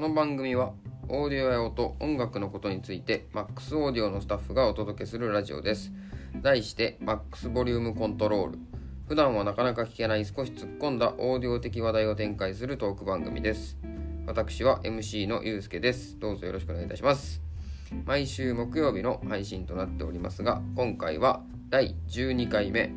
[0.00, 0.72] この番組は
[1.10, 5.92] オーディオや音音楽のことについて MAX オーディオのスタッフがお届けするラジオです。
[6.40, 8.58] 題して MAX ボリュームコントロール。
[9.08, 13.76] 普段はなかなか聞けない少し突っ込んだオーディオ的話題を展開するトーク番組です。
[14.26, 16.18] 私は MC のゆうすけです。
[16.18, 17.42] どうぞよろしくお願いいたします。
[18.06, 22.90] 毎週木曜日の配信となっておりますが今回は第12回目。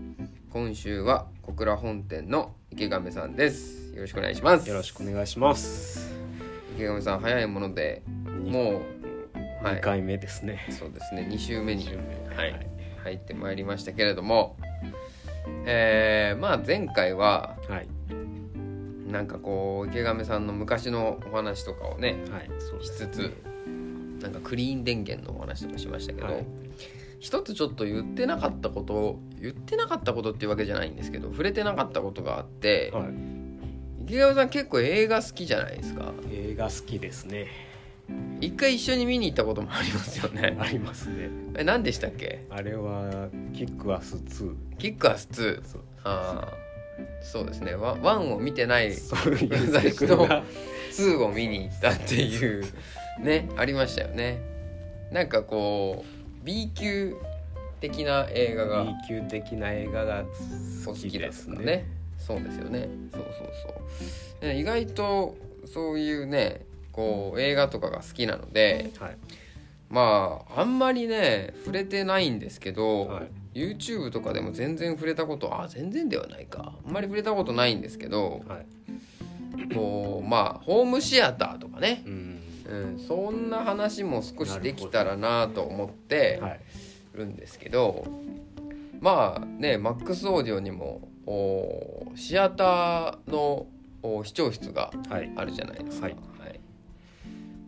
[0.50, 3.94] 今週は小倉本店の池上さんです。
[3.94, 4.70] よろしくお願いします。
[4.70, 6.13] よろしくお願いします。
[6.76, 8.04] 池上さん早いもので
[8.46, 8.82] も
[9.62, 10.66] うはい2回目ですね。
[10.70, 11.94] そうですね2週目には
[12.46, 12.68] いはい
[13.04, 14.56] 入ってまいりましたけれども
[15.66, 17.88] えー、まあ前回ははい。
[19.10, 22.50] なんかこう池上さんの昔のお話とかをねはい。
[22.84, 23.34] しつつ
[24.22, 26.46] なんかクリーン電源のお話とかしましたけど、はい
[27.20, 33.43] 一つちょっと言ってなかったことを言ってなかったことっていうわけじゃないんですけど触れてなかったことがあって、はい。
[34.14, 36.14] 池上さん結構映画好きじゃないですか。
[36.32, 37.48] 映画好きですね。
[38.42, 40.56] 一回一緒に見に行ったこともありますよね。
[40.62, 41.30] ありますね。
[41.58, 42.46] え何でしたっけ？
[42.52, 44.54] あれはキックアス2。
[44.78, 45.82] キックアス2そう。
[46.04, 46.54] ああ
[47.24, 47.74] そうですね。
[47.74, 50.44] ワワンを見てないそういう最初のが
[50.92, 52.66] 2を見に行ったっていう
[53.20, 54.38] ねありましたよね。
[55.12, 57.16] なんかこう B 級
[57.82, 58.84] 的な映画が。
[58.84, 60.24] B 級的な映画が
[60.86, 61.88] お好好きですね。
[62.26, 63.52] そうですよねそうそう
[64.42, 65.36] そうね意外と
[65.66, 69.18] そういうねこう映画とかが好きなのではい。
[69.90, 79.76] まああんまりね触れてないんですけど、はい YouTube とかでも全然触れたことあ全然ではないかあんまり触れたことないんですけどはい。
[79.76, 82.40] こうまあホームシアターとかね、うん。
[82.66, 86.60] うん、そんな話も少しできたらなと思ってはい。
[87.14, 88.08] るんですけど、
[89.00, 91.08] まあねマックスオーディオにもお
[92.16, 93.68] シアターの
[94.02, 95.32] お視聴室がはい。
[95.36, 96.08] あるじゃないですか。
[96.08, 96.16] はい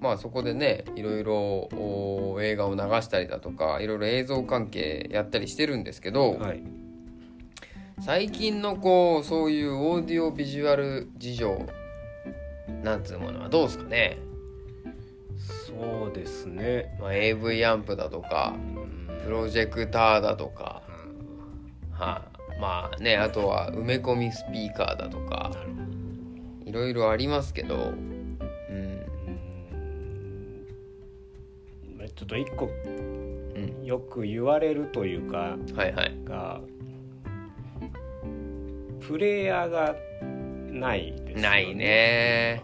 [0.01, 6.61] まあそこでねいろいろお映画を流したりだとかいろいろ映像関係やったりしてるんですけど、はい。
[8.01, 11.65] 最近のこうそういうオーディオビジュアル事情
[12.83, 14.19] なんつうものはどうですかね、
[15.65, 16.97] そうですね。
[16.99, 20.83] まあ、AV アンプだとかうんプロジェクターだとか、
[21.91, 25.51] はいまあねあとは埋め込みスピーカーだとか。
[26.65, 28.37] いろいろありますけど、うん、
[32.15, 32.69] ちょっと一個
[33.55, 36.17] うん、よく言われるというかはいはい。
[36.25, 36.59] が
[38.99, 39.95] プレイヤーが
[40.69, 41.41] ないですよね。
[41.41, 42.63] ないね。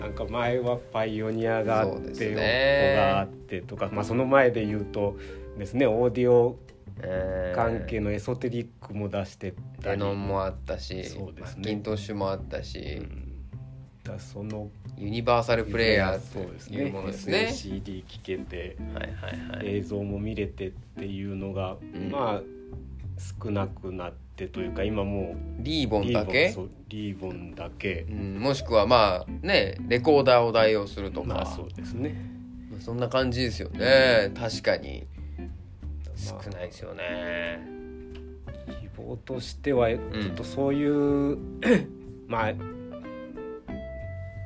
[0.00, 2.36] なんか前はパイオニアがあそうですって、ね。
[2.36, 5.16] オッポがあってとか、まあ、その前で言うと
[5.56, 6.58] ですねオーディオ
[7.02, 7.56] えー。
[7.56, 11.62] 関係のエソテリックも出してたデり、ノンもあったし、そうですね。
[11.62, 13.34] マッキントッシュもあったし、うん。
[14.04, 14.70] だその。
[14.96, 17.52] ユニバーサルプレイヤーそうですというものですね。
[17.52, 19.76] CD 聴けてはいはいはい。
[19.76, 22.10] 映像も見れてっていうのが、ん。
[22.10, 22.42] まあ
[23.44, 26.54] 少なくなってというか今もリーボうンだけ？
[26.88, 28.06] リーボンだけ。
[28.08, 32.14] うん、もしくはまあねレコーダーを代用するとか、まあそうですね。
[32.78, 34.32] そんな感じですよね。
[34.36, 35.06] 確かに
[36.18, 37.60] 少まあないですよね。
[38.80, 39.98] 希望としてはちょ
[40.32, 41.38] っとそういう、
[42.26, 42.52] まあ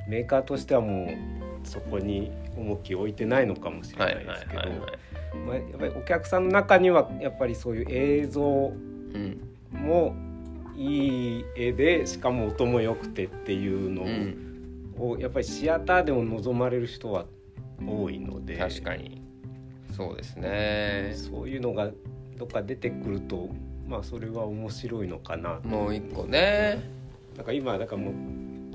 [0.08, 4.90] メーカーとしてはもうそこに重きを置いてないのかもしれはないいですけど、はいはいはい
[5.46, 10.14] まあ、やっぱりお客さんの中にはやっぱりそういう映像うんも
[10.76, 14.42] いい絵でしかも音も良くてっていうのうん。
[14.98, 17.26] を、やっぱりシアターでも望まれる人は
[17.86, 19.21] 多いので確かに
[19.92, 21.12] そうですね。
[21.14, 21.90] そういうのが
[22.38, 23.48] どっか出てくると
[23.88, 25.60] まあそれは面白いのかな。
[25.64, 26.82] もう一個ね。
[27.36, 28.14] なんか今だからもう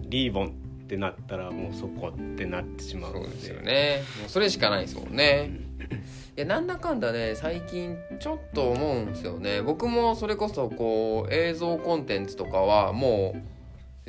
[0.09, 0.49] リーボンっ
[0.87, 4.03] てなったらもうそこってなってしまうそうですよね。
[4.21, 5.51] もうそれしかないですもんね。
[6.37, 9.61] いやなんだかんだね最近ちょっと思うんですよね。
[9.61, 13.56] 僕もそれこそこう映像コンテンツとかはもう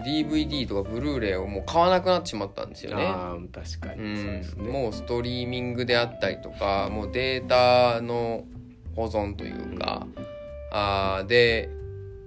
[0.04, 3.04] DVD とかブルーレイをもう買わなくなってしまったんですよね。
[3.04, 8.44] ああ確かうにそうん、ね、もうストリーミングであったりとかもうデータの
[8.94, 10.06] 保存というか、
[10.72, 11.70] あーで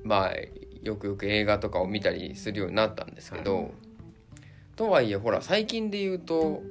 [0.03, 0.33] まあ
[0.81, 3.71] よくよく映画とかを見たりするようになったんですけど、はい。
[4.75, 6.63] とはいえほら最近で言うと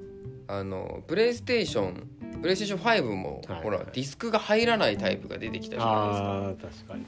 [0.48, 2.08] あのプレイステーション
[2.40, 3.62] プレイステーション5も、はい。
[3.62, 6.26] ほらディスクが入らないタイプが出てきたじゃないですか。
[6.26, 7.06] ああ確かに。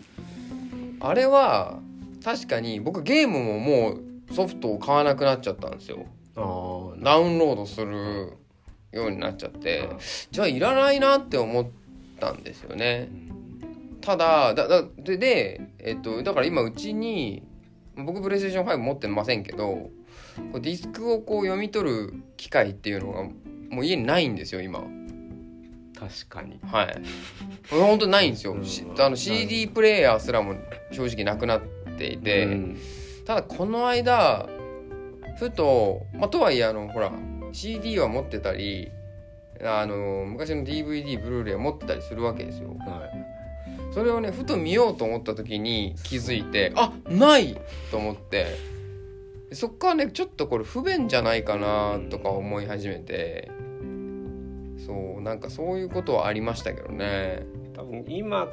[1.00, 1.80] あれは
[2.24, 6.06] 確かに僕ゲームももうソフトを買わなくなっちゃったんですよ。
[6.34, 8.32] ダウンロードする
[8.92, 9.88] ようになっちゃって。
[9.90, 9.96] あ
[10.30, 11.66] じゃあいらないなって思っ
[12.20, 13.08] たんですよね。
[14.00, 17.42] ただだだでで、えっと、だから今うちに
[17.96, 19.90] 僕プレイステーション5持ってませんけど
[20.54, 23.22] ディスクをこう読み取る機械っていうのが
[23.70, 24.82] もう家にないんですよ今。
[25.98, 26.58] 確かに。
[26.64, 27.02] はい。
[27.70, 28.64] これ本当にないんですよ、 うん。
[28.64, 30.56] しあの CD プレイヤーすらも
[30.90, 32.78] 正直なくなっていて、うん。
[33.26, 34.48] ただこの間
[35.38, 37.12] ふと、まあ、とはいえあのほら
[37.52, 38.90] CD は持ってたり
[39.62, 42.70] あの昔の DVD ブルーレイを持ってたりするわけですよ。
[42.70, 43.94] はい。
[43.94, 47.60] それをねふと見ようと思った時に気づいてあない
[47.90, 48.72] と思って。
[49.52, 53.50] そっからねちょっとこれ不便じゃないかなとか思い始めて。
[54.84, 57.46] そうなんかそういうことはありましたけどね。
[57.74, 58.48] 多分今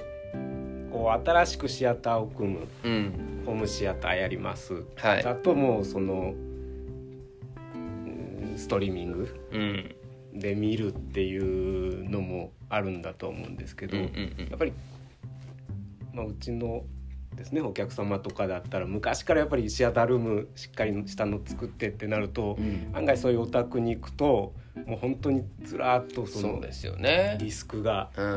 [0.92, 3.44] こう新しくシアターを組むうん。
[3.46, 4.84] ホームシアターやります。
[4.96, 5.24] はい。
[5.24, 6.34] だともうその
[7.76, 9.96] うんストリーミングうん。
[10.40, 14.48] で見るっていうのもあるんだと思うんですけど、うんうん。
[14.50, 14.74] やっぱり、
[16.14, 16.84] まあ、うちの
[17.36, 22.92] ですねお客様とかだったら昔からやっぱりシアタールームしっかりしたの作ってってなるとう、ん。
[22.94, 24.54] 案外そういうお宅に行くと
[24.86, 27.38] もう本当にずらーっとそのそうですよね。
[27.40, 28.34] ディスクがうんうん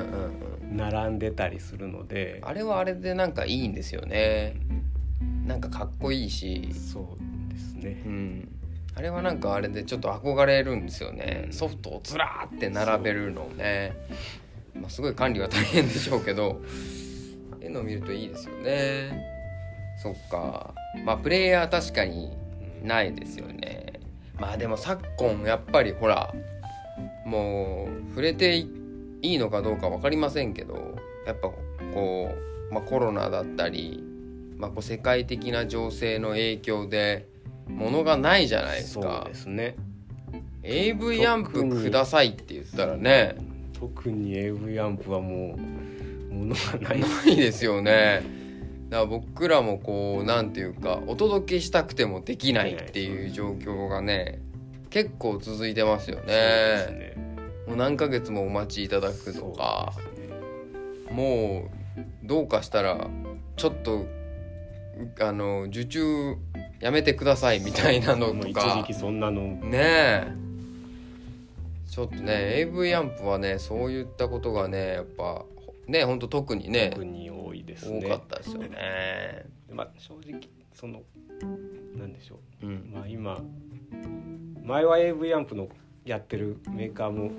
[0.70, 0.76] うん。
[0.76, 2.40] 並んでたりするので。
[2.42, 4.56] あれはあれでなんかいいんですよね。
[5.46, 6.72] なんかかっこいいし。
[6.72, 8.02] そうですね。
[8.04, 8.08] う。
[8.08, 8.48] ん。
[8.94, 11.44] あれはなんかあれでちょっと憧れるんですよね。
[11.46, 11.52] うん。
[11.52, 13.92] ソフトをずらーって並べるのをね。
[14.74, 16.62] まあすごい管理は大変でしょうけど。
[17.60, 19.32] 絵のを見るといいですよね。
[20.02, 20.74] そっか。
[21.04, 22.32] まあプレイヤー確かに
[22.82, 23.91] ないですよね
[24.38, 26.34] まあでも昨今やっぱりほら
[27.24, 28.70] もう触れてい
[29.22, 30.96] いいのかどうか分かりませんけど
[31.26, 31.48] やっぱ
[31.94, 32.34] こ
[32.70, 34.02] う、まあ、コロナだったり、
[34.58, 37.28] まあ、こう世界的な情勢の影響で
[37.68, 39.76] 物がないじゃないですそうかですね。
[40.64, 43.36] AV アンプくださいって言ったらね。
[43.78, 45.56] 特に AV アンプはも
[46.30, 47.00] う物がない。
[47.00, 48.22] ないですよね
[48.92, 54.42] だから僕らもこうなんていうかお届けしたくてもできないっていう状況がね
[54.90, 56.26] 結構続いてますよね。
[56.26, 57.14] ね。
[57.66, 59.94] もう何ヶ月もお待ちいただくとか
[61.08, 61.14] ね。
[61.14, 63.08] もうどうかしたら
[63.56, 64.04] ちょっと
[65.20, 66.36] あの受注
[66.78, 68.84] やめてくださいみたいなのとか。
[68.86, 69.40] 時期そんなの。
[69.40, 70.32] ねえ。
[71.88, 75.46] ちょっとね AV アンプはねそういったことがねやっぱ
[75.86, 76.92] ねほんと特にね
[77.72, 78.08] です多ね。
[78.08, 79.46] かったですよね。
[79.70, 80.40] まあ正直
[80.72, 81.02] その
[81.96, 82.90] なんでしょう、うん。
[82.92, 83.42] まあ今
[84.64, 85.68] 前は AV アンプの
[86.04, 87.30] やってるメーカーも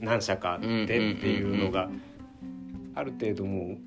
[0.00, 1.88] 何社かあってっていうのが
[2.94, 3.78] ある程度もう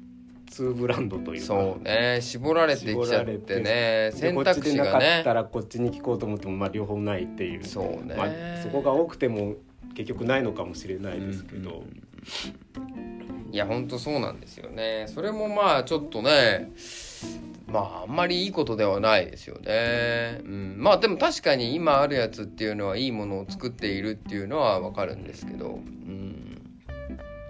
[0.51, 1.47] 2ブランドというか。
[1.47, 2.19] そうね。
[2.21, 3.61] 絞られてきちゃってね。
[3.63, 7.63] で選択肢がちでなかったねらこっちに聞こうと思ってもまあ両方ないっていう。
[7.63, 8.27] そうね、まあ、
[8.63, 9.55] そこが多くても
[9.95, 11.83] 結局ないのかもしれないですけど、
[13.51, 15.05] いやほんとそうなんですよね。
[15.07, 16.71] それもまあちょっとね
[17.67, 26.61] まああんまりいいことではないですよね、うん、まあでも確かに今あるやつっていうのはいいものを作っているっていうのはわかるんですけど、うん、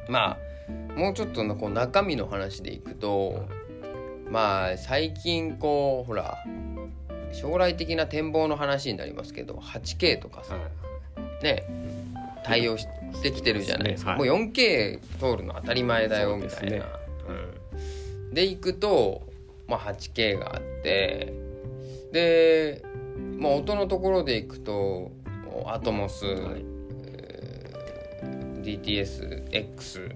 [0.09, 0.37] ま
[0.97, 3.45] あもうちょっとのこう中身の話でいくと
[4.29, 6.37] まあ最近こうほら
[7.31, 10.55] 将来的な展望の話になりますけど 8K とかさ。
[10.55, 10.89] はい。
[11.43, 11.63] ね
[12.43, 12.87] 対応し
[13.21, 13.91] てきてるじゃない。
[13.91, 16.69] ですか、そうですもう 4K 通るの当たり前だよみたいな。
[16.69, 16.83] ですね
[17.29, 19.21] うん、で行くと、
[19.67, 21.33] まあ、8K があって
[22.11, 22.83] で、
[23.37, 25.11] まあ、音のところでいくと
[25.65, 26.65] アトモス、はい。
[27.05, 27.59] えー
[28.61, 30.15] DTSX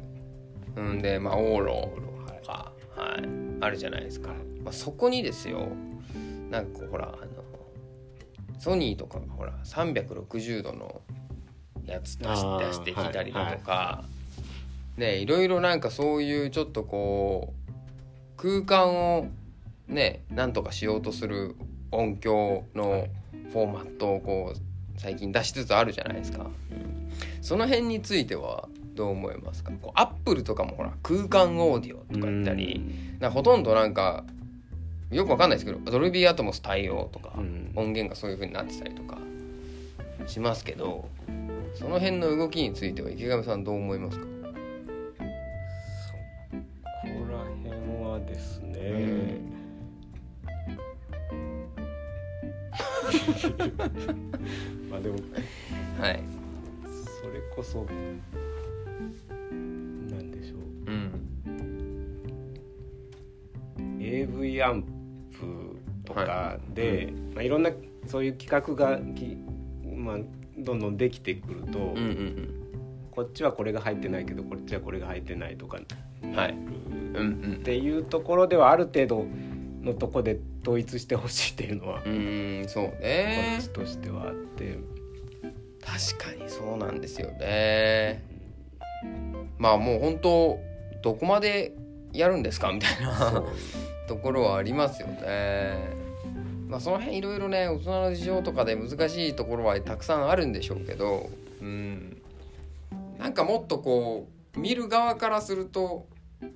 [0.76, 1.94] うんで、まあ、オーロ
[2.28, 3.24] とか、はい、
[3.62, 4.30] あるじゃないですか、
[4.64, 5.70] まあ、そこにですよ
[6.50, 7.44] なんかほらあの
[8.60, 11.02] ソニーとかがほら360度の
[11.86, 12.28] やつ出し
[12.60, 14.04] 出してきたりだとか、
[14.98, 15.48] ねいろい。
[15.48, 17.72] ろなんかそういうちょっとこう
[18.38, 19.28] 空間を
[19.88, 21.56] ねなんとかしようとする
[21.92, 23.08] 音響の
[23.52, 24.60] フォーマットをこう
[25.00, 26.48] 最近出しつつあるじゃないですか、
[27.42, 29.72] その辺についてはどう思いますか？
[29.82, 32.82] こうアップルとかもほら空間オーディオとか言ったり
[33.20, 34.24] なんかほとんどなんか
[35.12, 37.72] よくわかんないですけどドルビーアトモス対応とか、うん。
[37.76, 39.18] 音源がそういう風になってたりとか
[40.28, 41.10] しますけど
[41.76, 44.32] その辺の動きについては池上さんどう思いますか、そ
[47.08, 47.70] こら辺
[48.04, 48.94] はですね、う
[49.40, 49.54] ん。
[54.90, 55.18] まあでも
[56.00, 56.24] はい、
[57.22, 57.92] それこそな
[60.18, 60.60] んでしょう。
[63.80, 64.84] うん、AV アン
[65.32, 67.72] プとかで、まあ、いろんな
[68.06, 69.38] そういう企画がき、
[69.96, 70.18] まあ、
[70.64, 72.60] どんどんできてくると、うんうん
[73.12, 75.78] こっちはこれが入ってないけどこっちはこれが入ってないとか
[76.24, 76.52] うんはい。
[76.54, 77.62] っうんうん。
[77.64, 79.28] ていうところではある程度
[79.84, 84.80] のとこで統一してほしいっていうのはうーんそうこねっちとしてはあって。
[85.86, 88.24] 確かにそうなんですよね。
[89.60, 90.60] まあもう本当
[91.04, 91.76] どこまで
[92.14, 93.46] やるんですかみたいそなう。
[94.08, 95.78] ところはありますよね
[96.74, 101.30] まあその辺いろいろね大人の事情とかで難しいところはたくさんあるんでしょうけど
[101.62, 102.20] うん
[103.20, 106.08] なんかもっとこう見る側からすると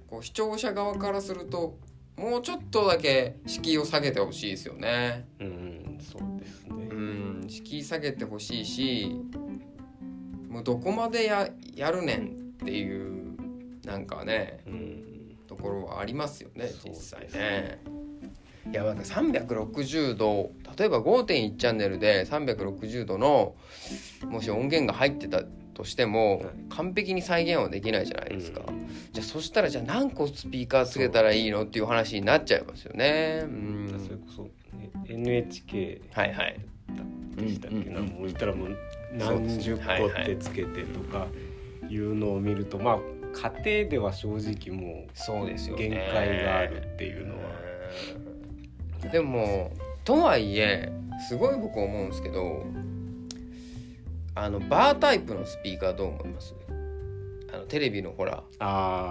[0.10, 1.78] こう視聴者側からすると
[2.18, 5.28] もうちょっとだけ敷居を下げてほしいですよね。
[5.40, 9.22] うんそうですねうん敷居下げてほしいし
[10.50, 13.38] もうどこまでややるねんっていう
[13.86, 17.98] なんかねうんところはありますよね実際ね。
[18.72, 23.56] いやなんか360度例えば5.1チャンネルで360度の
[24.26, 25.44] もし音源が入ってた
[25.74, 26.46] としてもはい。
[26.70, 28.88] 完璧に再現はできないじゃないですか、うん。
[29.14, 33.42] じゃあそしたらじゃあ何個スピーカーつけたらいいのっていう話になっちゃいますよね。
[33.44, 33.46] う。
[33.46, 34.04] ん。
[34.04, 34.44] それこそ
[34.76, 36.60] ね NHK はいはい。
[37.36, 38.78] でしたっけな、もう言ったらもう
[39.14, 41.28] 何十個ってつけてとか
[41.88, 43.00] いうのを見ると、まあ
[43.64, 47.42] 家庭では正直もそうですよ限界があるっていうのは、
[48.20, 48.27] うん
[49.12, 49.72] でも
[50.04, 50.92] とはいえ
[51.28, 52.66] すごい僕思うんですけど
[54.36, 56.56] あのバータイプのスピーカーどう思います？
[57.54, 58.44] あのテレビのほら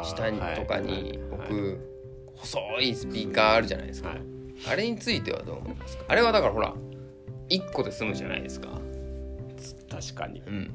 [0.04, 1.92] 下にはいとかに置はいく
[2.36, 4.20] 細いスピーカーあるじゃないですか、はい。
[4.68, 6.04] あれについてはどう思いますか？
[6.08, 6.74] あれはだからほら
[7.48, 8.68] 1個で済むじゃないですか。
[9.90, 10.42] 確かに。
[10.46, 10.70] うん。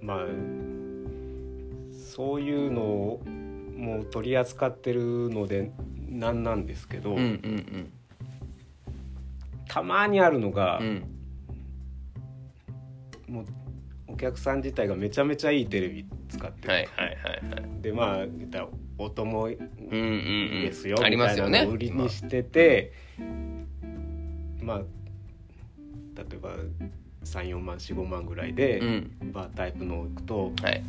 [0.00, 0.26] まあ
[2.14, 3.22] そういうのを
[3.76, 5.70] もう取り扱ってるので
[6.18, 7.92] なんなんですけど、うんうん
[9.68, 10.86] たまにあるのがうん。
[13.28, 13.46] う、んもう
[14.08, 17.82] お客さん自体がめちゃめちゃいいテレビ使ってる、はいはいはいはい。
[17.82, 18.68] でまあ言ったら
[18.98, 20.58] 音もいうんうんうん。
[20.60, 22.92] いですよ、ありますよねみたいなのを売りにしてて、
[24.62, 24.84] まあ例
[26.32, 26.56] えば
[27.24, 29.32] 34万45万ぐらいで、うん。
[29.32, 30.82] バータイプのを置くとはい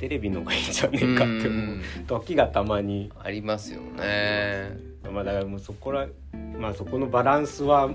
[0.00, 4.70] テレビの方がいいんじゃねえかって思う時がたまに、ありますよね。
[5.12, 6.06] まあ、だからもうそこら、
[6.58, 7.90] まあ、そこのバランスは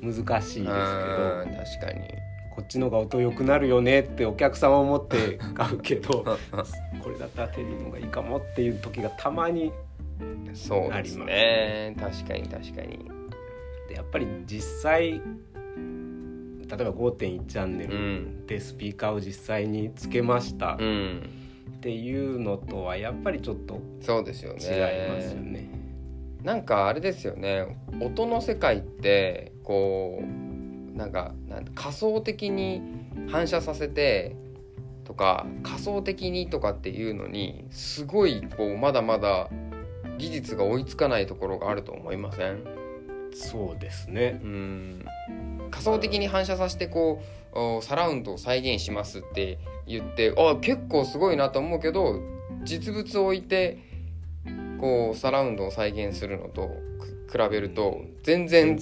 [0.00, 0.62] 難しいですけど。
[0.62, 0.66] う
[1.44, 2.08] ん確かに。
[2.56, 6.24] こっちの方が音良くなるよねってお客さんは思って買うけど
[7.00, 9.72] これだったらテレビの方がいいかもっていう時がたまに
[10.52, 11.94] そうですね。
[12.00, 13.08] 確かに確かに。
[13.88, 15.20] でやっぱり実際
[16.70, 18.46] 例えば5.1チャンネうルん。
[18.46, 20.76] でスピーカーを実際につけました。
[20.78, 21.28] うん。
[21.76, 24.60] っていうのとはやっぱりちょっとそうですよね。
[24.64, 24.68] 違
[25.06, 25.70] いますよね。
[26.42, 27.76] なんかあれですよね。
[28.00, 31.34] 音の世界ってこうなんか
[31.74, 32.82] 仮想的に
[33.28, 34.36] 反射させて
[35.04, 39.48] とか仮想的にとかっていうのにすごいこうまだまだ
[40.18, 42.64] 技術が追いつかないところがあると思いません？
[43.32, 44.40] そうですね。
[44.42, 45.04] うん
[45.70, 47.22] 仮想的に反射させてこ
[47.54, 52.20] うおサラウンドを再現しますって言ってあ結構すごいなと思うけど
[52.62, 53.78] 実物を置いて
[54.80, 56.68] こうサラウンドを再現するのと
[57.28, 58.76] く比べると全然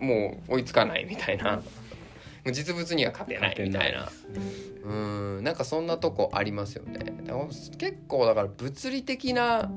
[0.00, 1.62] もう追いつかないみたいな。
[2.52, 4.10] 実物には勝てないみたいな。
[4.82, 4.92] う
[5.40, 7.00] んなんかそんなとこありますよね。
[7.78, 9.70] 結構だから物理的な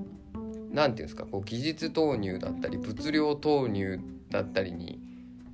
[0.72, 5.00] なんていうんですかこう技術投入だったり物量投入だったりに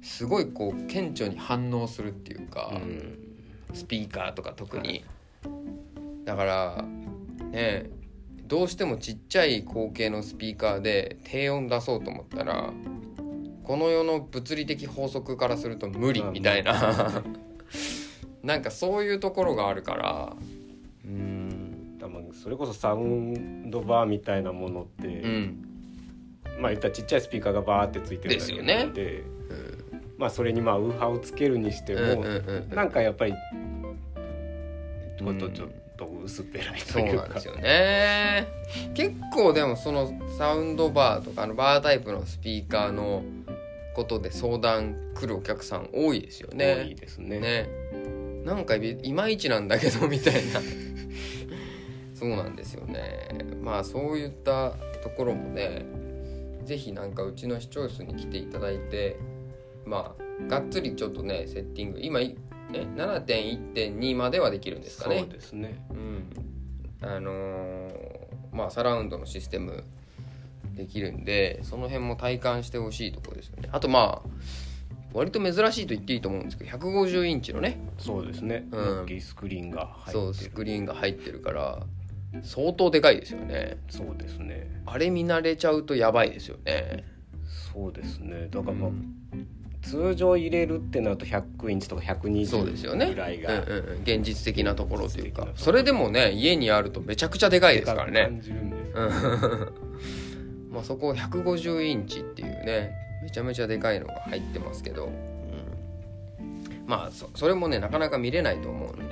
[0.02, 3.20] すごいこう顕著に反応するっていうか、うん。
[3.74, 5.04] スピーカーとか特に。
[6.26, 6.86] だから
[7.52, 7.90] ね
[8.46, 12.72] どうしてもちっちゃい口径のスピーカーで低音出そうと思ったら
[13.64, 17.24] この世の物理的法則からすると無理みたいな。
[18.42, 20.36] なんかそういうところがあるから。
[21.06, 21.50] うん。
[22.34, 25.66] それこそサウンドバーみたいなものって、うん。
[26.60, 29.24] まあ言ったらちっちゃいスピーカーがバーってついてるだけなので
[30.20, 32.76] まあそれにまあウーハーをつけるにしても、うんうんうんうん。
[32.76, 33.34] なんかやっぱり
[35.18, 38.48] ちょっうんとちょっと薄っぺらいとそういうかなんですよね。
[38.94, 43.24] 結構でもそのサウンドバーとかあのバータイプのスピーカーの
[43.96, 46.96] ことで相談来るお客さん多いですよ多いね。
[47.00, 47.40] ですね。
[47.40, 47.70] ね。
[48.44, 50.62] なんかいいまいちなんだけどみたいな。
[52.14, 53.30] そうなんですよね。
[53.62, 54.72] まあそういった
[55.02, 55.86] ところもね
[56.66, 59.18] 是非なんかうちの視聴室に来ていただいて
[59.86, 62.36] まあがっつりちょっとねセッティング今い
[62.70, 65.20] ね7.1.2まではできるんですかね。
[65.20, 65.86] そうですね。
[65.90, 66.30] うん、
[67.02, 69.84] あのーまあサラウンドのシステム
[70.76, 73.70] できるんでその辺も体感してほしいところですよね。
[73.72, 74.30] あとまあ
[75.14, 77.80] 割と珍しいと言っていいと思うんですけど150インチのね。
[77.98, 78.68] そうですね。
[78.72, 79.04] うん。
[79.04, 80.14] 大きいスクリーンが入ってる。
[80.14, 81.80] そうスクリーンが入ってるから
[82.44, 83.78] 相当でかいですよね。
[83.90, 84.82] そうですね。
[84.86, 87.04] あれ見慣れちゃうとやばいですよね。
[87.74, 88.48] そうですね。
[88.50, 89.16] だからまあ、うん
[89.82, 92.02] 通常入れるってなると100インチとか
[92.46, 93.08] そうですよね。
[93.08, 94.02] 120ぐらいが、うんうんうん。
[94.02, 95.48] 現実的なところというか。
[95.56, 98.30] それでもね家にあるとめちゃくちゃでかいですからね。
[100.70, 102.92] まあそこを150インチっていうね
[103.24, 105.14] めちゃめちゃでかいのが入ってますけど、うん。
[106.86, 109.08] まあそそれもねなかなか見れないと思うんで、う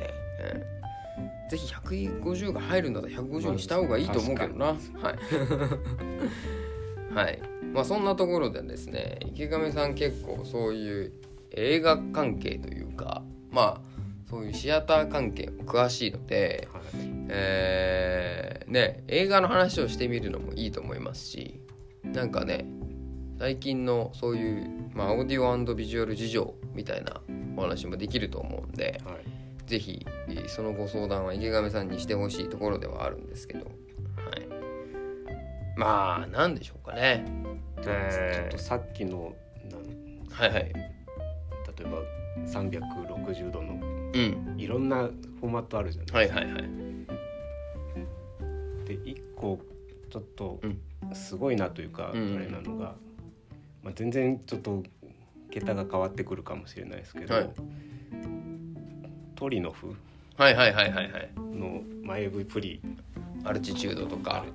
[1.47, 1.49] ん。
[1.49, 4.65] ぜひ150が入るんだったら150にした方がいいと思うけどな。
[4.65, 4.77] はい。
[7.15, 7.39] はい
[7.73, 11.13] まあそんなところでですね池上さん結構そういう
[11.51, 13.97] 映画関係というかまあ
[14.29, 16.83] そういうシアター関係も詳しいので、はい。
[17.29, 21.61] えーね映画の話をしてみるのもいいと思いますし
[22.03, 22.65] なんかね
[23.39, 27.21] 最近のそういう、まあ、オーディオビジュアル事情みたいな
[27.55, 29.15] お話もできると思うんではい。
[29.69, 33.71] ぜひえーそのご相談は池上さんにしてほしいところではあるんですけど、はい、
[35.77, 37.25] まあなんでしょうかね。
[37.83, 37.91] ちょ
[38.45, 39.35] っとさっきの
[39.71, 39.81] なん
[40.29, 40.73] はいはい。
[40.73, 40.73] 例
[41.81, 41.99] えば
[42.47, 44.55] 360度のうん。
[44.57, 46.63] いろんなフォーマットあるじゃないはいはいはい。
[48.85, 49.59] で一個
[50.09, 50.79] ちょっとうん
[51.13, 52.95] すごいなというか、うんあれなのが、
[53.83, 54.83] まあ、全然ちょっと
[55.51, 57.49] 桁が変わってくるかもしれないですけど、はい
[59.35, 59.95] トリノフ
[60.35, 61.29] はいはいはいはいはい。
[61.37, 62.81] のマイブプリ
[63.43, 64.51] アルチチュードとかある。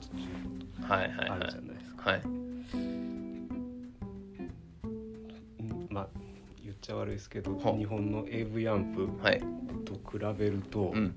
[0.83, 1.61] はいはいはいあるじゃ。
[1.61, 2.11] ないですか。
[2.11, 2.42] はい。
[6.83, 9.41] ちゃ悪いですけどは日本の AV アンプはい。
[9.85, 11.15] と比べると、うん。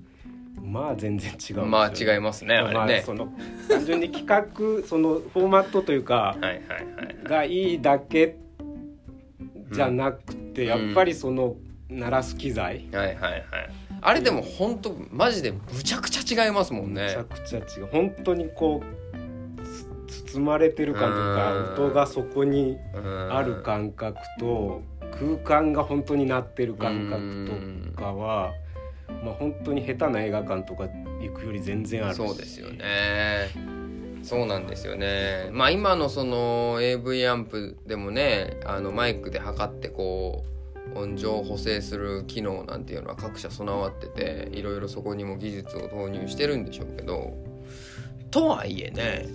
[0.62, 2.56] まあ全然違うんですよねまあ違いますね。
[2.56, 3.00] あまれね。
[3.00, 3.28] あその
[3.68, 4.46] 単純に企画
[4.86, 7.16] そのフォーマットというかはいはいはい。
[7.24, 8.36] がいいだけ
[9.72, 11.56] じゃなくて、うんやっぱりその
[11.90, 13.44] 鳴らす機材、はいはいはい。
[14.00, 17.24] あれでも本当マジでむちゃくちゃ違いますもんねめちゃ。
[17.24, 24.82] くちゃ違う本当にこうつ包まれてる感というかうん音がそこにうんある感覚と
[25.18, 28.52] 空間が本当になってる感覚とかは、
[29.24, 30.88] まあ、本当に下手な映画館とか
[31.20, 33.50] 行くより全然あるそうですよね。
[34.22, 35.50] そうなんですよね。
[35.52, 40.44] まあ今のその AV アンプでもね、あのマイクで測ってこ
[40.94, 47.34] う音情補正する機能なんていうのは各社備わってて、いろいろそこにも技術を投入してるんでしょうけど、
[48.32, 49.26] とはいえね、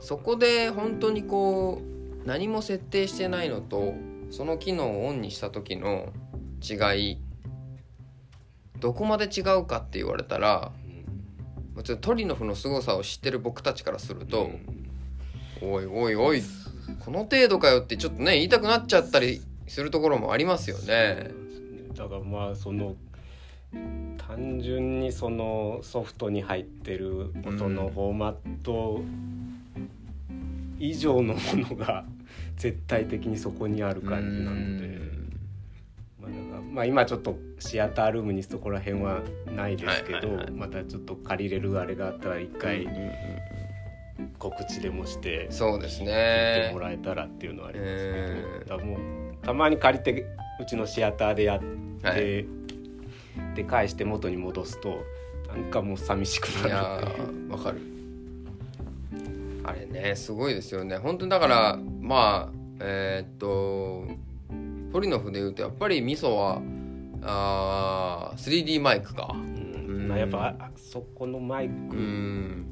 [0.00, 1.82] そこで本当にこ
[2.24, 3.94] う何も設定してないのと
[4.34, 6.12] その機能をオンにした時の
[6.60, 7.18] 違い
[8.80, 10.72] どこまで違うかって言われたら
[11.76, 14.50] もちろんトリノフの凄さを知ってる僕たちからすると、
[15.60, 16.42] おいおいおい
[17.04, 21.30] この程度かよってちょっとね言いたくなっちゃったりするところもありますよね。
[21.96, 22.96] だからまあその
[24.18, 29.00] 単純にそのソフトに入ってる音のフォーマット
[30.80, 32.04] 以上のものが
[32.56, 34.98] 絶対的にそこにある感じなので、
[36.20, 39.20] まあだからまあ、今ちょっとシアタールームにそこら辺は
[39.54, 40.50] ないですけど、はいはいはい。
[40.52, 42.88] またちょっと借りれるあれがあったら一回
[44.38, 46.80] 告知でもしてそうです聞いてねも。
[46.80, 48.98] らえたらっていうのはありますけど、えーだもう
[49.42, 50.26] たまに借りて
[50.60, 51.60] うちのシアターでやっ
[52.00, 52.46] て、はい。
[53.54, 55.04] で返して元に戻すと
[55.48, 57.48] なんかもう寂しくなるっていう。
[57.48, 57.93] ーわかる
[59.64, 60.96] あれねすごいですよね。
[60.98, 64.06] 本当にだからまあえーっと
[64.92, 66.60] トリノフでいうとやっぱりミソは
[67.22, 69.30] あー 3D マイクか。
[69.34, 70.08] うん。
[70.08, 72.66] まあ、やっぱあそこのマイうクん。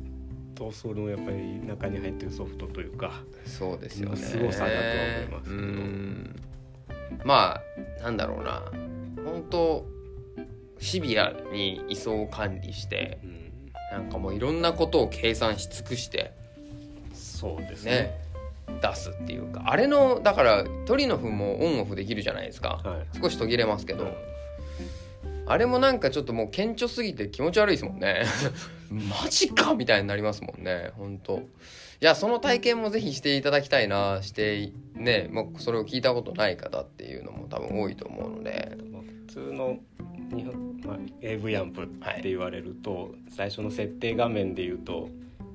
[0.55, 4.17] とそのやっぱり中に入ってるソフトというか、そうですよね。
[4.17, 4.83] 凄さだとは
[5.17, 5.63] 思いますけど。
[5.63, 6.37] うん。
[7.25, 7.55] ま
[8.01, 8.71] あなんだろうな。
[9.25, 9.87] 本当
[10.79, 13.53] シビアに位相を管理してうん。
[13.93, 16.33] なんかもういろんなことを計算し尽くして
[17.43, 17.91] そうですね。
[17.91, 18.79] ね。
[18.81, 22.81] 出すっていうかあれのだからトリノフもオンオフできるじゃないですか。
[22.85, 23.19] はい。
[23.21, 24.07] 少し途切れますけど、
[25.47, 28.23] あれもなんかちょっともう顕著すぎて気持ち悪いですもんね。
[28.91, 31.41] マジかみたいになりますもんね本当い
[32.01, 38.77] やその体験もぜひしていただきたいなしてねもうそれを聞いたことない方っていうのも多分多いと思うので。
[38.93, 39.79] まあ普通の
[40.37, 45.09] 日本、まあ、AV アンプって言われると、最初の設定画面で言うと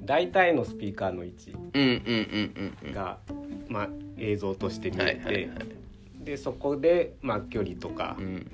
[0.07, 2.93] 大体のスピーカーの位置うんうんうんうんうん。
[2.93, 3.19] が、
[3.67, 5.49] まあ、映像として見はえて、
[6.23, 8.47] でそこで、まあ、距離とかうん。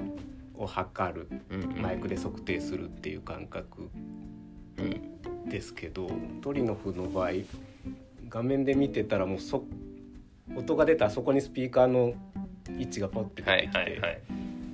[0.56, 1.82] を測る、うんうん。
[1.82, 3.90] マイクで測定するっていう感覚
[4.78, 5.50] うん。
[5.50, 6.10] ですけど
[6.42, 7.32] トリノフの場合
[8.30, 9.64] 画面で見てたらもうそ
[10.56, 12.14] 音が出たらそこにスピーカーの
[12.80, 14.22] 位置がポッて出はいてきて、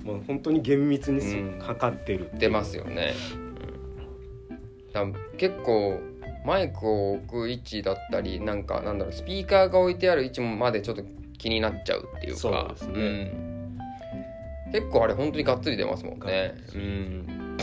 [0.04, 2.40] もう本当に厳密に測ってるっていう。
[2.40, 3.12] 出ますよね。
[4.92, 6.00] だ結構
[6.44, 11.02] マイクを置く位置だったりなんかなんだろうスピーカーが置いてある位置までちょっと
[11.38, 12.40] 気になっちゃうっていうか。
[12.40, 12.92] そうですね。
[12.94, 12.98] う
[14.68, 16.54] ん、結構あれ本当にがっつり出ますもんね。
[16.74, 17.56] うん。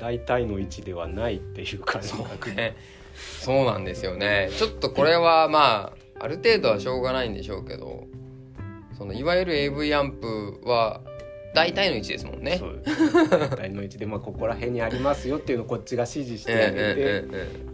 [0.00, 2.76] 大体の位置ではないっていう感じそがうね。
[3.40, 4.50] そうなんですよね。
[4.56, 8.06] ちょっとこれはまあある程度はしょうがないんでしょうけど
[8.96, 11.00] そのいわゆる AV アンプは
[11.54, 12.60] 大体の位置ですもんね。
[13.30, 17.24] 大体の位置で、まあ、ここら辺にありますよっていうのをこっちが指示してあげて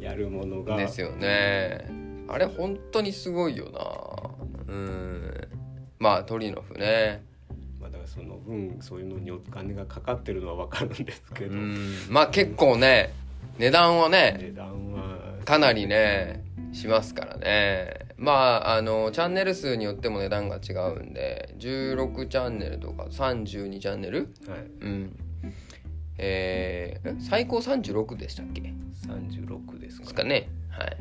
[0.01, 0.75] やるものが。
[0.77, 1.87] えですよね。
[2.29, 4.73] あれ本当にすごいよな。
[4.73, 5.49] うん。
[5.99, 7.23] まあトリノフね。
[7.81, 11.77] まあ、だからその分そういうのにお金がかかってるのは分かるんですけど、うん。
[12.09, 13.13] まあ結構ね
[13.59, 24.33] 値段はね値段はかなりねしますからねまああのチャンネル数によっても値段が違うんで16チャンネルとか32チャンネル？
[24.49, 25.17] はい、うん。
[26.17, 28.61] えー、ん最高36でしたっけ？
[28.61, 28.73] で
[29.09, 30.49] 36ですかすかね。
[30.71, 30.97] はい。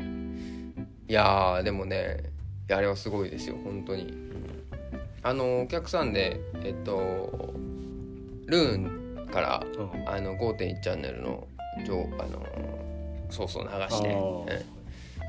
[1.07, 2.31] いやーでもね
[2.71, 4.33] あれはすごいですよ本当に、うん
[5.25, 7.53] あのお客さんでえっと
[8.47, 8.77] ルー
[9.25, 10.09] ンからうん。
[10.09, 11.47] あの5.1チャンネルの
[11.85, 12.45] 上あの
[13.29, 14.83] ソースを流してうん。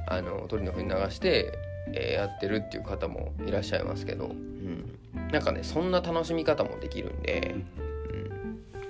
[0.07, 1.53] あの鳥のふに流して、
[1.93, 4.99] えーやってるっていう方もいらっしゃいますけど、うん、
[5.33, 7.55] なんかねそんな楽しみ方もできるんで、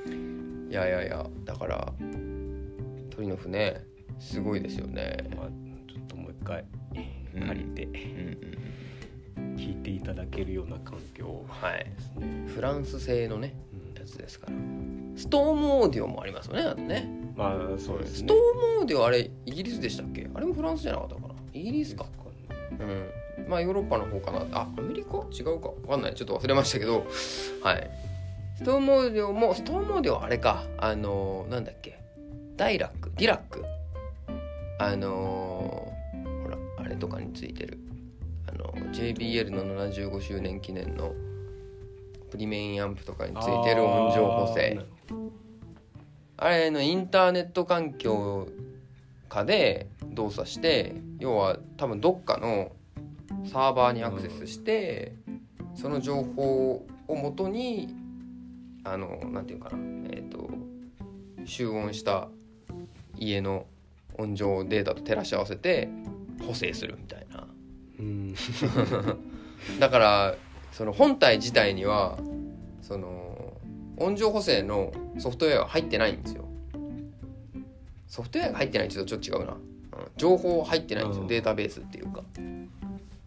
[0.06, 1.92] うん、いやいやいやだから
[3.10, 3.84] 鳥のふね
[4.18, 5.28] すごいですよね。
[5.36, 5.46] まあ、
[5.90, 6.64] ちょっともう一回
[7.34, 7.46] うん。
[7.48, 7.94] 借りてうん
[9.38, 14.00] うん聞いていただけるような環境はい、ですね、フランス製のねうん。
[14.00, 14.52] やつですから。
[15.16, 17.08] ストームオーディオもありますよねあとね。
[17.36, 18.18] まあそうですね。
[18.18, 18.42] ストーム
[18.80, 20.28] オーディオあれイギリスでしたっけ？
[20.32, 21.34] あれもフランスじゃなかったかな？
[21.52, 22.04] イギリスか
[22.78, 23.48] うん。
[23.48, 24.46] まあヨーロッパの方かな。
[24.52, 25.18] あアメリカ？
[25.32, 25.68] 違うか。
[25.82, 26.14] 分かんない。
[26.14, 27.06] ちょっと忘れましたけど。
[27.62, 27.90] はい。
[28.56, 30.64] ストームオーディオもストームオーディオはあれか。
[30.78, 31.98] あのーなんだっけ。
[32.56, 33.64] Dirac？Dirac？
[34.78, 37.78] あのーほらあれとかについてる。
[38.48, 41.12] あの JBL の75周年記念の
[42.30, 44.80] プリメインアンプとかについてる音情補正。
[46.36, 48.48] あれのインターネット環境
[49.28, 52.72] 下で動作して要は多分どっかの
[53.50, 55.14] サーバーにアクセスして、
[55.74, 57.94] その情報をもとに
[58.84, 59.78] あのなんていうかな
[60.10, 60.48] えっ、と
[61.44, 62.28] 集音した
[63.16, 63.66] 家の
[64.18, 65.88] 音情データと照らし合わせて
[66.46, 67.46] 補正するみたいな。
[67.98, 68.34] うん。
[69.80, 70.34] だから
[70.72, 72.18] その本体自体には
[72.82, 73.54] その
[73.96, 76.43] 音情補正のソフトウェアは入ってないんですよ
[78.06, 79.58] ソフトウェアが入ってないとちょっと違うな、うん。
[80.16, 81.22] 情報入ってないんですよ。
[81.22, 81.28] うん。
[81.28, 82.22] データベースっていうか。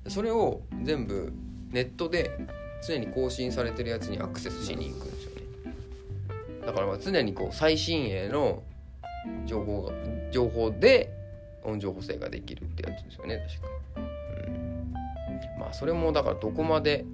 [0.07, 1.33] それを全部
[1.71, 2.31] ネットで
[2.85, 5.41] 常に更新されてるやつにアクセスしに行くんですよね。
[6.65, 8.63] だからまあ常にこう最新鋭の
[9.45, 9.91] 情報が
[10.31, 11.13] 情報で
[11.63, 13.67] 音情補正ができるってやつですよね確か。
[13.97, 14.93] うん。
[15.59, 17.05] まあそれもだからどこまで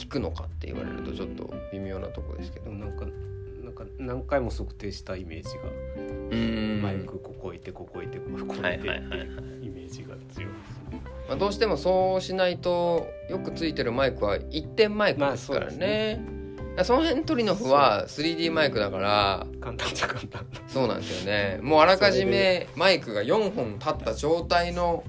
[0.00, 2.70] 効くのかって言われるとちょっと微妙なところですけど。
[2.70, 3.06] なんか
[3.64, 5.87] なんか何回も測定したイメージが、うん
[6.36, 9.28] マイクここ置いてここ置いてここ置いてってはいはいはいはい。
[9.28, 10.40] いうイメージが強いです
[10.90, 11.02] ね。
[11.28, 16.20] まあ、どうしてもそうしないとよくついてるマイクは一点マイクですからまあそうね,、
[16.82, 19.46] その辺トリノフは 3D マイクだから。
[19.60, 20.28] 簡単じゃ簡単。
[20.50, 21.58] だそうなんですよね。
[21.62, 25.04] もうあらかじめマイクが4本立った状態の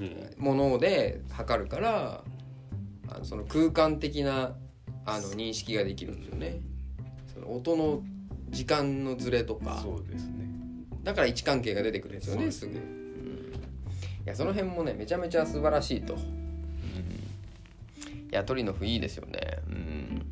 [0.00, 0.34] うん。
[0.38, 2.24] もので測るから
[3.08, 4.54] あのその空間的な
[5.04, 6.60] あの認識ができるんですよね。
[7.32, 8.02] その音の
[8.52, 9.80] 時間のズレとか。
[9.82, 10.42] そうですね。
[11.02, 12.80] だから位置関係が出てくるんですよねすぐ、うん、い
[14.24, 16.16] やその辺もねめちゃめちゃ素晴らしいと、い
[18.30, 19.40] やトリノフいいですよね。
[19.68, 20.22] うん。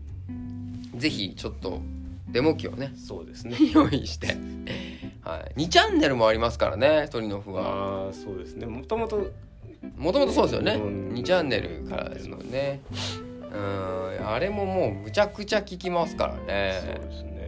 [0.96, 1.80] ぜひちょっと
[2.28, 3.56] デモ機をねそうですね。
[3.74, 4.36] 用意して、
[5.22, 8.06] はい、2チャンネルもありますからねトリノフは。
[8.06, 8.66] ああそうですね。
[8.66, 9.30] もともと
[9.96, 10.74] もともとそうですよね。
[10.74, 12.80] うん2チャンネルからですもんね。
[13.52, 14.28] うん。
[14.28, 17.30] あれももうむちゃくちゃ効きますからそうねですね。
[17.34, 17.39] うん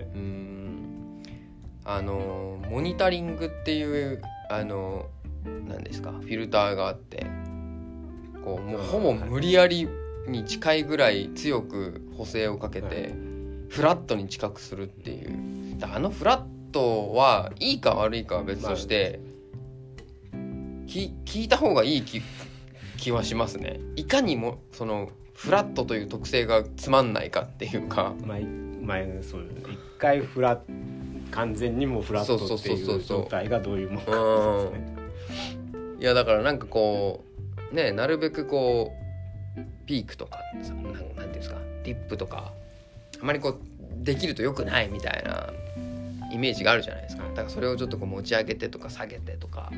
[1.84, 5.06] あのモニタリングっていうあの
[5.44, 7.26] 何ですかフィルターがあって
[8.44, 9.88] こうもうほぼ無理やり
[10.26, 13.14] に近いぐらい強く補正をかけて
[13.68, 15.52] フラットに近くするっていう。
[15.84, 19.20] あのフラットはいいか悪いかは別として、
[20.86, 22.20] き聞いた方がいい気
[22.98, 23.80] 気はしますね。
[23.96, 28.14] いかにもそのフラットという特性がつまんないかっていうか。
[28.24, 29.62] 前前そうですね。
[29.72, 30.62] 一回フラ
[31.32, 34.78] 完全にもうフラットっていう状態がどういうものか
[35.98, 37.24] いやだからなんかこ
[37.72, 38.92] うねなるべくこ
[39.56, 42.52] うピークとかさなんていうんですかディップとか
[43.20, 43.58] あまりこう
[44.04, 45.52] できると良くないみたいな
[46.32, 47.24] イメージがあるじゃないですか。
[47.24, 49.70] だからそれをちょっとこう持ち上げてとか下げてとか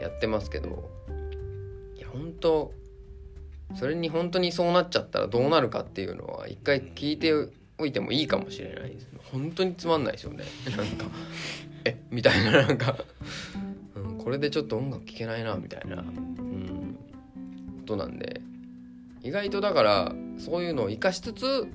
[0.00, 0.90] やってますけど
[1.96, 2.72] いや本当
[3.76, 7.32] それに本当にそうなっちゃったらどうなるかっていうのは一回聞いて
[7.80, 9.08] おいてもいいかもしれないです。
[9.32, 10.44] 本当につまんないですよね。
[10.76, 11.06] なんか
[11.84, 12.96] えみたいななんか、
[13.94, 16.96] うん、これでちょっと音楽聴けないなみたいな、うん、
[17.80, 18.40] ことなんで。
[19.22, 21.66] 意外とだからそういうのを生かしつつ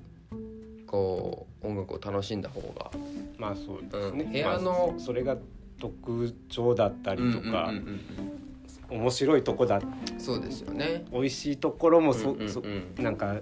[0.87, 2.91] こう音楽を楽しんだ方が。
[3.37, 5.37] まあそうですね、うん部屋のまあそれが
[5.79, 8.01] 特徴だったりとか、うんうんうん
[8.87, 9.77] 面白いとこだ。
[9.77, 11.05] うんそうですよね。
[11.11, 12.49] 美味しいところもそ、うんうんうん。
[12.49, 12.61] そ
[13.01, 13.39] なんか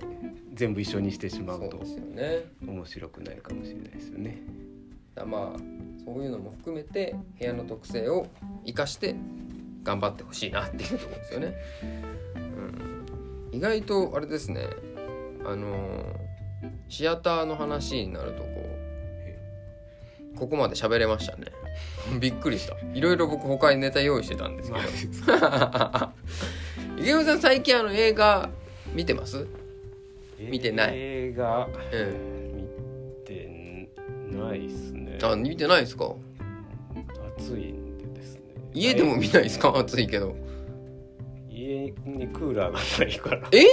[0.54, 2.46] 全部一緒にしてしまううですよね。
[2.66, 4.42] 面白くないかもしれないですよね。
[5.16, 5.60] だまあ
[6.06, 8.28] そういうのも含めて部屋の特性を
[8.66, 9.16] 生かして
[9.84, 11.56] 頑張ってほしいなっていうところですよね、
[12.36, 14.68] うん、意外とあれですね。
[15.46, 16.34] あのー
[16.88, 18.48] シアターの話になるとこ
[20.36, 21.46] うここまで喋れましたね。
[22.20, 22.76] びっくりした。
[22.94, 24.84] いろいろ僕他にネタ用意してたんですけど。
[26.98, 28.50] 池上さん最近あの映画
[28.94, 29.48] 見てます？
[30.50, 30.94] 見てない。
[30.96, 31.68] 映画。
[31.68, 32.56] うん。
[32.56, 32.64] 見
[33.26, 33.90] て
[34.32, 35.18] ないっすね。
[35.24, 36.14] あ見てないですか？
[37.38, 38.42] 暑いんでですね。
[38.74, 39.78] 家でも見ないですか？
[39.78, 40.36] 暑いけど。
[41.50, 43.48] 家にクーラーがないから。
[43.52, 43.66] え？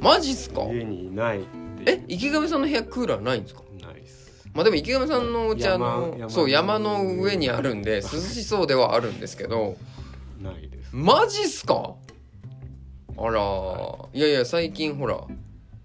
[0.00, 0.62] マジっすか？
[0.72, 1.42] 家にいないっ
[1.84, 2.04] てえ？
[2.08, 3.62] 池上さんの部屋クーラーないんですか？
[3.82, 4.48] ないっす。
[4.54, 9.76] まあでも池上さんのお茶の山山そう山の上にあるんで涼しそうではあるんですけど。
[10.40, 10.90] ないです。
[10.96, 11.94] マジっすか？
[13.20, 13.40] あら
[14.12, 14.20] い。
[14.20, 15.20] やいや最近ほら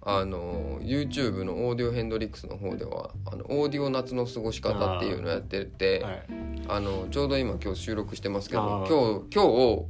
[0.07, 6.25] あの YouTube のオーディオヘンドリックスの方ではあのオーディオ夏の過ごし方っていうのをやっててはい。
[6.67, 9.85] あのちょうど今今日収録してますけど今日今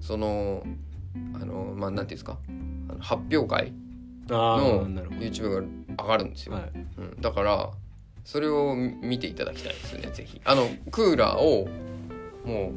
[0.00, 0.62] 日その
[1.34, 2.38] あのまあなんていうんですか
[2.90, 3.72] あの発表会
[4.30, 5.50] あの YouTube
[5.96, 6.56] が上がるんですど。
[6.56, 6.70] よ、はい。
[6.98, 7.70] うん、だから
[8.24, 10.40] それを見ていただきたいですねぜひ。
[10.44, 11.68] あのクーラーを
[12.44, 12.72] も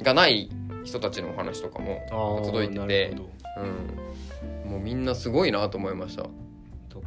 [0.00, 0.50] うがない
[0.84, 3.16] 人たちのお話とかも届いてて
[3.56, 6.22] うん、もうみんなすごいなと思いました。
[6.22, 6.28] だ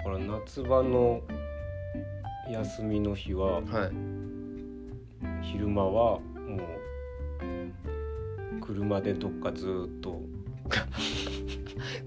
[0.04, 1.22] から夏場の
[2.50, 3.62] 休みの日ははい。
[5.42, 6.20] 昼間はも
[8.58, 10.22] う車でどっかずっと。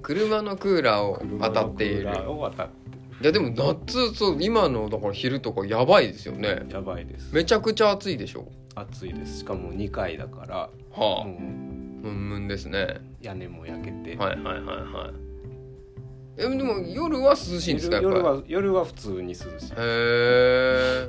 [0.02, 2.88] 車のクーラーを当たっている車のクーラーを当たって
[3.20, 6.62] いやでも夏そう今のだから昼とかやばいですよね。
[6.70, 7.34] やばいです。
[7.34, 8.46] めちゃくちゃ暑いでしょ。
[8.76, 9.38] 暑いです。
[9.38, 10.56] しかも2階だから。
[10.56, 10.70] は
[11.22, 11.24] あ。
[11.24, 13.00] もうムンムンですね。
[13.20, 15.14] 屋根も焼けて、はいはいはいはい。
[16.36, 18.14] えでも夜は涼しいんですかやっぱり？
[18.14, 19.44] 夜は夜は普通に涼しい。
[19.44, 21.08] へえ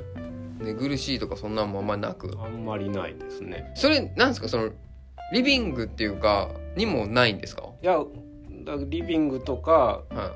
[0.60, 2.36] 寝苦しいとかそんなんもあんまりなく？
[2.42, 3.72] あんまりないですね。
[3.76, 4.48] それなんですか？
[4.48, 4.70] その
[5.32, 7.62] リビングっていうかにもないんですか？
[7.82, 7.98] いや
[8.64, 10.32] だリビングとかは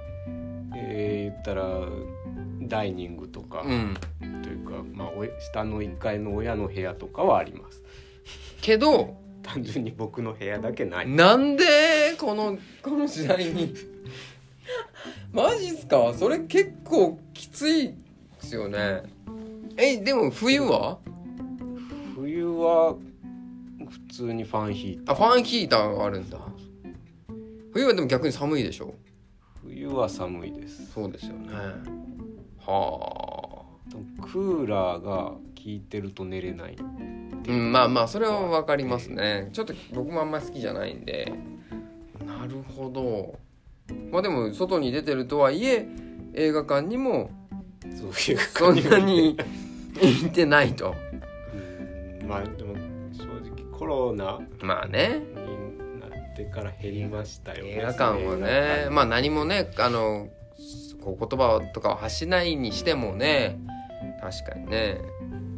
[0.77, 1.65] えー、言ったら
[2.63, 3.95] ダイニングとか、いうん。
[4.43, 7.83] というか、まあ、お下の1階の親の部屋とかはあります。
[8.61, 11.09] けど単純に僕の部屋だけない。
[11.09, 11.65] なんで
[12.19, 13.73] このこの時代に。
[15.33, 16.15] マジっすか？
[16.15, 17.95] それ結構きついで
[18.41, 19.03] すよね。
[19.77, 20.99] えでも冬は？
[22.15, 22.97] 冬は
[23.89, 25.15] 普通にファンヒーター。
[25.15, 26.39] あファンヒーターがあるんだ。
[27.73, 28.95] 冬はでも逆に寒いでしょ？
[29.63, 30.91] 冬は寒いです。
[30.93, 31.53] そうですよね。
[32.61, 34.23] はあ。
[34.23, 35.33] クーラーが
[35.65, 36.77] 効いてると寝れない
[37.49, 37.53] う。
[37.53, 39.49] んまあまあそれは分かりますね。
[39.55, 41.33] ちょっと僕もあんまり好きじゃないんで。
[42.27, 43.39] なるほど。
[44.11, 45.89] まあでも外に出てるとはいえ
[46.35, 47.31] 映画館にも
[47.97, 49.39] そういうそんなに
[50.01, 50.95] 行ってないと。
[52.21, 52.75] うんまあでも
[53.13, 55.23] 正直コロナまあね。
[55.35, 57.71] になってから減りましたよね。
[57.79, 58.89] 映画館はね。
[58.91, 60.29] まあ何もねあの
[61.03, 63.59] こう言葉とかを発しないにしてもね。
[64.21, 64.99] 確かにね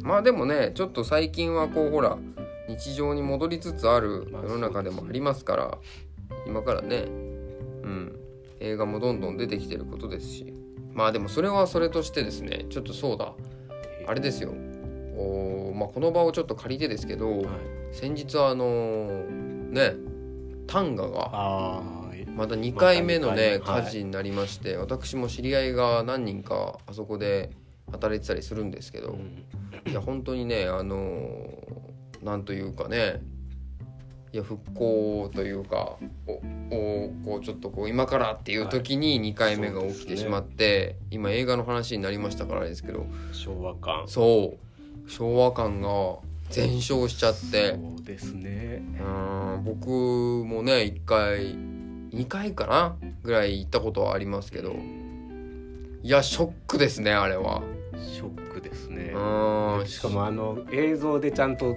[0.07, 2.17] まあでもねちょっと最近はこうほら
[2.69, 5.77] 日常に戻りつつある世の中でもありますから
[6.45, 8.19] 今からねうん
[8.61, 10.53] 映画もどんどん出てきてることですし。
[10.93, 13.33] まあでもそれはそれとしてですねちょっとそうだ。
[14.07, 14.49] あれですよ。
[15.15, 17.45] おまあこの場をちょっと借りてですけど、はい。
[17.91, 19.25] 先日あの
[19.69, 19.93] ね
[20.65, 21.81] 短歌がああ
[22.35, 27.51] また2回目のね火事になりまして、私も知り合いが何人かあそこで
[27.91, 29.17] 働いてたりするんですけど、
[29.85, 33.21] いや本当にねあのーなんというかね
[34.33, 44.07] いや復興というかおおこうちょっとこう今からっていう時に2回目が起きてしまって、今映画の話になりましたからですけど昭和感。
[44.07, 44.57] そ
[45.05, 45.09] う。
[45.09, 46.17] 昭和感が
[46.49, 47.71] 全焼しちゃって。
[47.71, 48.83] そうですね。
[48.99, 49.03] う
[49.59, 51.55] ん僕もね1回
[52.11, 54.75] 2回かなぐらい行ったことはありますけど
[56.03, 57.61] いやショックですねあれは
[57.97, 59.13] ショッククですね。
[59.15, 61.75] うんしかもあの映像でちゃんと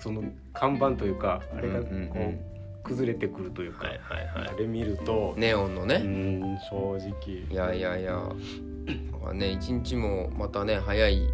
[0.00, 2.08] その看板というかあれがこうんうんうん。
[2.08, 2.38] う
[2.84, 7.46] 崩れてくるというか、はいはいはあれ見ると、いネオンのうねん正直。
[7.50, 8.12] いやいやいや。
[9.22, 11.26] まあね一日もまたね早い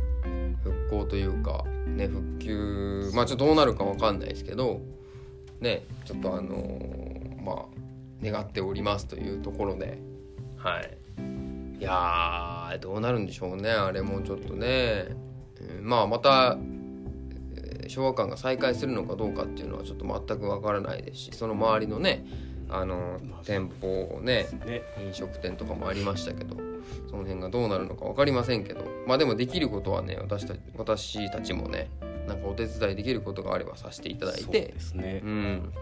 [0.63, 4.81] 復興というかね復旧まあちょっとどうなるかわかんないですけど
[5.61, 7.65] ねちょっとあのーまあ
[8.23, 9.99] 願っておりますというところで。
[10.57, 11.00] はい
[11.81, 13.71] いやーどうなるんでしょうね。
[13.71, 15.17] あれもちょっとね、
[15.79, 16.57] うんまあまた
[17.57, 22.25] えー昭和館が再開するのかどうかっていうのはちょっと全くわからないですしその周りのね
[22.69, 24.83] あのまあ店舗をねね。
[25.05, 26.57] 飲食店とかもありましたけど
[27.09, 31.91] その辺がどうなるのか分かりませんけどまあでもできることはね私たち私たちもね
[32.29, 35.21] なんかお手伝いできることがあればさせていただいそうてですね。
[35.25, 35.73] うん。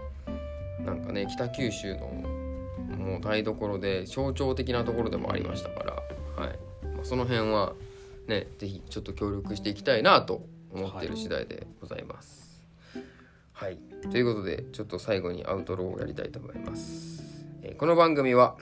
[0.86, 2.22] なんかね北九州の
[3.08, 5.94] もう台所で象徴的なところでもありましたから、
[6.44, 6.58] はい
[6.94, 7.72] まあ、その辺は
[8.26, 12.62] ねぜひちょっと協力していきたいなと思っている次第でございます。
[13.52, 13.78] はい、
[14.12, 17.24] ということでちょっと最後にアウトローをやりたいと思います。
[17.62, 18.56] えーこの番組は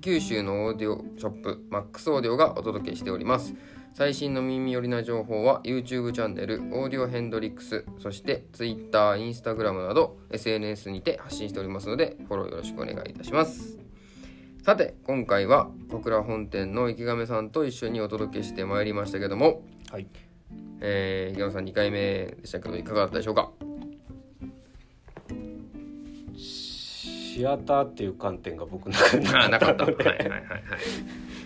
[0.00, 3.54] 九州のオーディオショップマックスオーディオがお届けしております。
[3.96, 13.85] 最新の耳寄りな情報は YouTube チャンネルオーディオヘンドリックスそして Twitter、Instagram など SNS にて発信しておりますのでフォローよろしくお願いいたします
[14.66, 20.08] さて今回は小倉本店の池上さんと一緒にお届けしてまいりましたけども、はい。
[20.80, 23.52] えー、池上さん2回目でしたけどいかがだったでしょうか？
[26.36, 29.84] シアターっていう観点が僕の中にあなかった。
[29.84, 30.40] はいはいはいはい。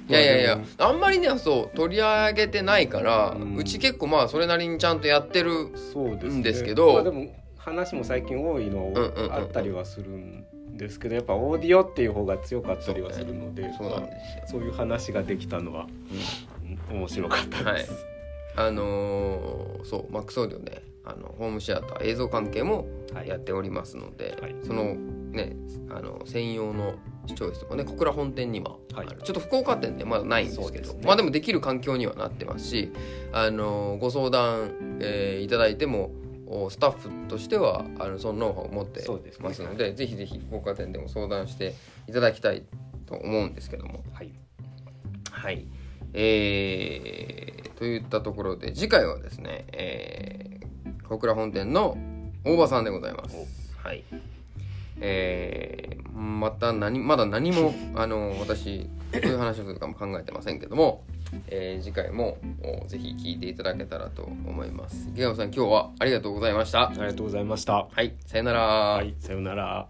[0.09, 7.27] いやいやいやあんまりねそう取り上げてないから、ううんち結構まあそれなりにちゃんとやってるそうです,、んですけどまあ、でも
[7.59, 8.95] 話も最近多いの
[9.31, 10.47] あったりはするん
[10.81, 15.87] ですけどやっぱオーディオっていう方が強かったりはするのでそうなんですよ、そういう話ができたのは、
[16.91, 16.97] うん。
[16.99, 17.93] 面白かったです。
[18.57, 23.29] あのーそうマックスオーディオねあのホームシアター映像関係もはい。
[23.29, 24.55] やっておりますので、はい。
[24.65, 25.57] そのね
[25.89, 26.95] あの専用の
[27.27, 29.09] 視聴室とかね小倉本店にははい。
[29.09, 31.01] ちょっと福岡店でまだないんですけどね。
[31.05, 32.93] まあでもできる環境にはなってますし
[33.33, 36.20] あのご相談、えーいただいてもお
[36.71, 39.05] スタッフとしてはあのそのノウハウを持って
[39.41, 41.75] ますのでぜひぜひ福岡店でも相談して
[42.09, 42.65] いただきたい
[43.07, 44.33] と思うんですけどもはい、
[45.31, 45.67] はい。
[46.13, 51.97] えー、といったところで次回はですね、えー、小倉本店の
[52.45, 53.37] 大場さんでございます。
[53.83, 54.05] はい。
[55.01, 61.05] えー、また何まだ何もあの私どういう話をするかも考えてませんけども、
[61.49, 62.39] えー、次回も
[62.87, 65.11] ぜひ聴いていただけたらと思います。
[65.15, 66.89] ゲオさん今日はありがとうございました。
[66.89, 67.89] ありがとうございました。
[67.91, 68.61] はいさよなら。
[68.61, 69.89] はいさよなら。